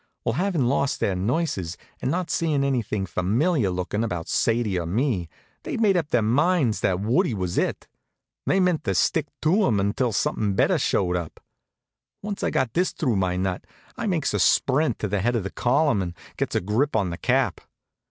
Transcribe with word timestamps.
Well, 0.25 0.33
havin' 0.33 0.65
lost 0.67 0.99
their 0.99 1.15
nurses, 1.15 1.77
and 2.01 2.09
not 2.09 2.31
seein' 2.31 2.63
anything 2.63 3.05
familiar 3.05 3.69
lookin' 3.69 4.03
about 4.03 4.27
Sadie 4.27 4.79
or 4.79 4.87
me, 4.87 5.29
they'd 5.61 5.79
made 5.79 5.95
up 5.95 6.09
their 6.09 6.23
minds 6.23 6.79
that 6.79 6.99
Woodie 6.99 7.35
was 7.35 7.55
it. 7.59 7.87
They 8.47 8.59
meant 8.59 8.83
to 8.85 8.95
stick 8.95 9.27
to 9.43 9.63
him 9.67 9.79
until 9.79 10.11
something 10.11 10.55
better 10.55 10.79
showed 10.79 11.15
up. 11.17 11.39
Once 12.23 12.41
I 12.43 12.49
got 12.49 12.73
this 12.73 12.93
through 12.93 13.17
my 13.17 13.37
nut, 13.37 13.63
I 13.95 14.07
makes 14.07 14.33
a 14.33 14.39
sprint 14.39 14.97
to 14.97 15.07
the 15.07 15.21
head 15.21 15.35
of 15.35 15.43
the 15.43 15.51
column 15.51 16.01
and 16.01 16.15
gets 16.35 16.55
a 16.55 16.61
grip 16.61 16.95
on 16.95 17.11
the 17.11 17.17
Cap. 17.19 17.61